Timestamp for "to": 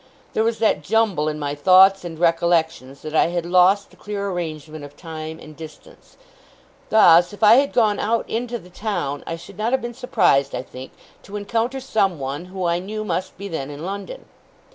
11.21-11.35